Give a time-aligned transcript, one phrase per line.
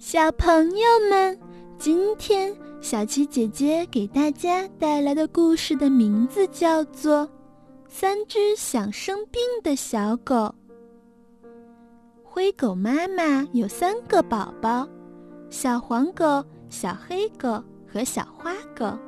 [0.00, 1.38] 小朋友们，
[1.78, 7.26] 今天小琪姐姐给大家带来的故事的名字叫做
[7.86, 10.34] 《三只想生病的小狗》。
[12.24, 14.88] 灰狗妈妈有三个宝宝：
[15.50, 18.98] 小黄狗、小黑狗和小花狗。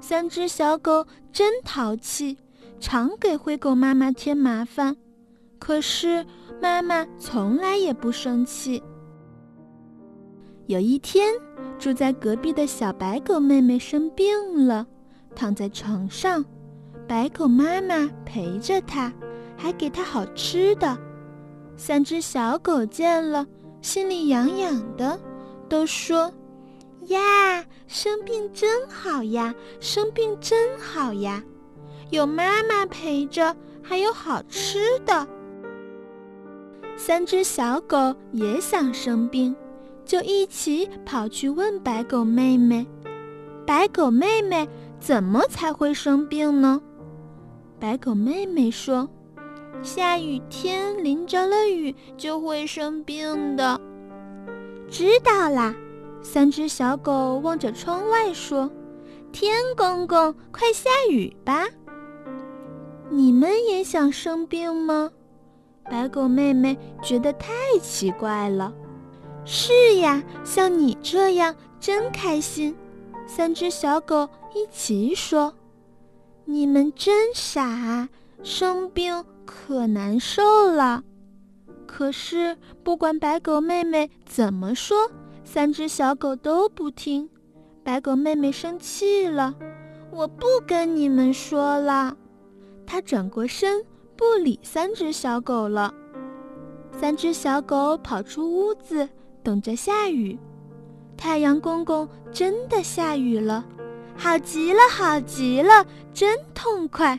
[0.00, 2.36] 三只小狗真淘气，
[2.80, 4.96] 常给灰狗妈妈添麻烦，
[5.60, 6.26] 可是
[6.60, 8.82] 妈妈从来也不生气。
[10.66, 11.32] 有一天，
[11.78, 14.84] 住在隔壁的小白狗妹妹生病了，
[15.34, 16.44] 躺在床上。
[17.06, 19.12] 白狗妈妈陪着她，
[19.56, 20.98] 还给她好吃的。
[21.76, 23.46] 三只小狗见了，
[23.80, 25.16] 心里痒痒的，
[25.68, 26.32] 都说
[27.06, 31.44] ：“呀，生病真好呀，生病真好呀，
[32.10, 35.28] 有妈妈陪着，还有好吃的。”
[36.98, 39.54] 三只小狗也想生病。
[40.06, 42.86] 就一起跑去问白狗妹妹
[43.66, 44.66] ：“白狗妹妹，
[45.00, 46.80] 怎么才会生病呢？”
[47.80, 49.08] 白狗妹妹说
[49.82, 53.80] ：“下雨天淋着了雨就会生病的。”
[54.88, 55.74] 知道啦。
[56.22, 58.70] 三只小狗望着窗外说
[59.30, 61.66] ：“天公公，快下雨吧！”
[63.10, 65.10] 你们也想生病吗？
[65.84, 68.72] 白狗妹妹觉得太奇怪了。
[69.48, 72.76] 是呀，像你这样真开心。
[73.28, 75.54] 三只小狗一起说
[76.44, 78.08] ：“你们真傻，
[78.42, 81.04] 生病可难受了。”
[81.86, 85.08] 可是不管白狗妹妹怎么说，
[85.44, 87.30] 三只小狗都不听。
[87.84, 89.54] 白狗妹妹生气了
[90.10, 92.16] ：“我不跟你们说了。”
[92.84, 93.84] 她转过身，
[94.16, 95.94] 不理三只小狗了。
[96.90, 99.08] 三只小狗跑出屋子。
[99.46, 100.36] 等着下雨，
[101.16, 103.64] 太阳公公真的下雨了，
[104.16, 107.16] 好极了，好极了，真痛快！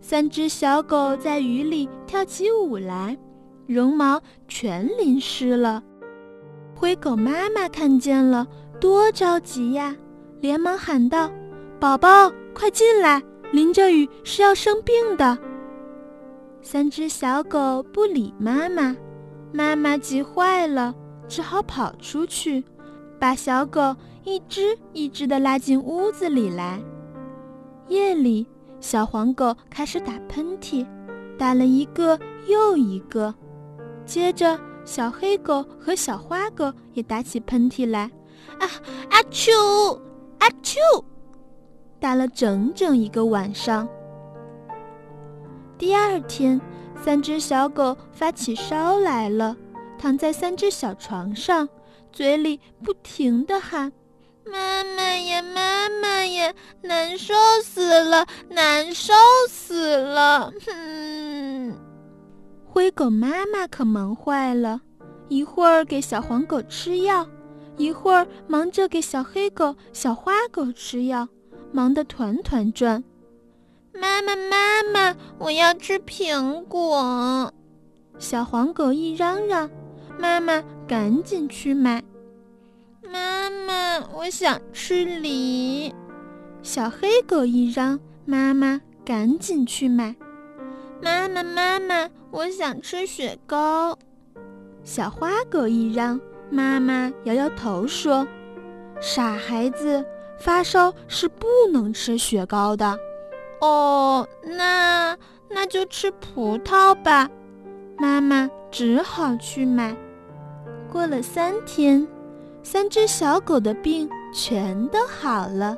[0.00, 3.18] 三只小狗在雨里跳起舞来，
[3.66, 5.82] 绒毛全淋湿了。
[6.72, 8.46] 灰狗妈妈看见了，
[8.78, 9.96] 多着急呀，
[10.40, 11.28] 连忙喊道
[11.80, 15.36] ：“宝宝，快进来，淋着雨是要生病的。”
[16.62, 18.96] 三只小狗不理妈妈，
[19.52, 20.94] 妈妈急坏了。
[21.30, 22.64] 只好跑出去，
[23.18, 26.82] 把小狗一只一只地拉进屋子里来。
[27.86, 28.44] 夜里，
[28.80, 30.84] 小黄狗开始打喷嚏，
[31.38, 33.32] 打了一个又一个。
[34.04, 38.10] 接着，小黑狗和小花狗也打起喷嚏来，
[38.58, 38.66] 啊
[39.08, 39.96] 啊啾
[40.38, 40.78] 啊啾，
[42.00, 43.88] 打了整整一个晚上。
[45.78, 46.60] 第二天，
[47.00, 49.56] 三只小狗发起烧来了。
[50.00, 51.68] 躺在三只小床上，
[52.10, 53.92] 嘴里不停地喊
[54.50, 59.12] ：“妈妈呀，妈妈呀，难受死了，难受
[59.46, 61.76] 死了！”哼，
[62.64, 64.80] 灰狗妈妈可忙坏了，
[65.28, 67.26] 一会儿给小黄狗吃药，
[67.76, 71.28] 一会儿忙着给小黑狗、小花狗吃药，
[71.72, 73.04] 忙得团团转。
[73.92, 77.52] 妈妈，妈妈，我要吃苹果！
[78.18, 79.70] 小黄狗一嚷嚷。
[80.20, 82.02] 妈妈赶紧去买。
[83.10, 85.94] 妈妈，我想吃梨。
[86.62, 90.14] 小黑狗一嚷，妈妈赶紧去买。
[91.02, 93.98] 妈妈，妈妈，我想吃雪糕。
[94.84, 96.20] 小花狗一嚷，
[96.50, 98.28] 妈妈摇摇头说
[99.00, 100.04] ：“傻孩子，
[100.38, 102.94] 发烧是不能吃雪糕的。”
[103.62, 105.16] 哦，那
[105.48, 107.30] 那就吃葡萄吧。
[107.98, 109.96] 妈妈只好去买。
[110.90, 112.06] 过了三天，
[112.62, 115.76] 三只小狗的病全都好了，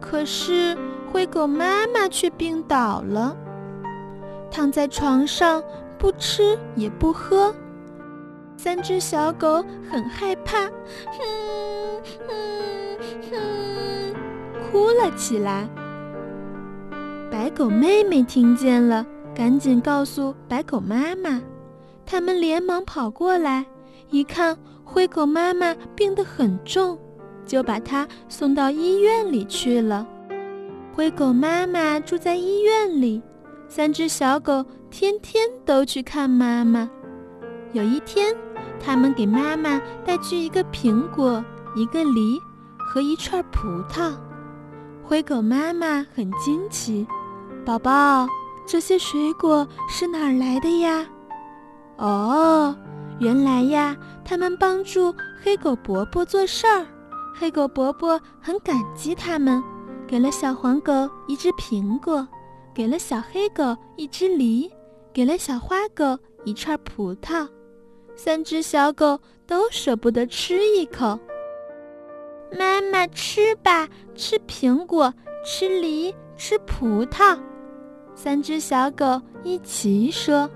[0.00, 0.78] 可是
[1.10, 3.36] 灰狗妈妈却病倒了，
[4.50, 5.62] 躺在床上
[5.98, 7.52] 不吃也不喝。
[8.56, 10.70] 三只小狗很害怕，哼
[12.28, 12.98] 哼
[13.30, 14.14] 哼，
[14.70, 15.68] 哭了起来。
[17.30, 19.04] 白狗妹妹听见了，
[19.34, 21.42] 赶紧告诉白狗妈妈，
[22.06, 23.66] 他们连忙跑过来。
[24.10, 26.98] 一看灰狗妈妈病得很重，
[27.44, 30.06] 就把它送到医院里去了。
[30.92, 33.20] 灰狗妈妈住在医院里，
[33.66, 36.88] 三只小狗天天都去看妈妈。
[37.72, 38.36] 有一天，
[38.78, 42.38] 他们给妈妈带去一个苹果、一个梨
[42.78, 44.12] 和一串葡萄。
[45.02, 47.04] 灰狗妈妈很惊奇
[47.66, 48.28] ：“宝宝，
[48.64, 51.04] 这些水果是哪儿来的呀？”
[51.98, 52.76] 哦。
[53.20, 56.86] 原来呀，他们帮助黑狗伯伯做事儿，
[57.34, 59.62] 黑狗伯伯很感激他们，
[60.06, 60.92] 给了小黄狗
[61.28, 62.26] 一只苹果，
[62.74, 64.70] 给了小黑狗一只梨，
[65.12, 67.48] 给了小花狗一串葡萄。
[68.16, 71.18] 三只小狗都舍不得吃一口。
[72.56, 75.12] 妈妈吃吧，吃苹果，
[75.44, 77.38] 吃梨，吃葡萄。
[78.14, 80.50] 三只小狗一齐说。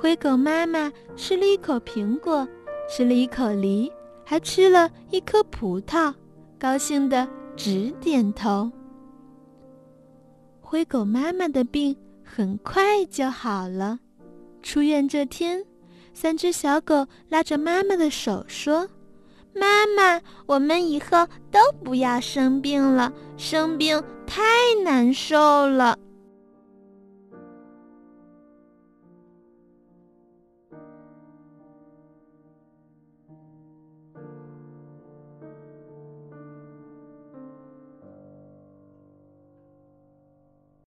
[0.00, 2.48] 灰狗妈妈吃了一口苹果，
[2.88, 3.92] 吃了一口梨，
[4.24, 6.14] 还吃了一颗葡萄，
[6.58, 8.72] 高兴的直点头。
[10.58, 11.94] 灰狗妈妈的病
[12.24, 13.98] 很快就好了。
[14.62, 15.62] 出院这天，
[16.14, 18.88] 三只小狗拉着妈妈的手说
[19.54, 24.40] ：“妈妈，我们以后都不要生病了，生病太
[24.82, 25.98] 难受了。”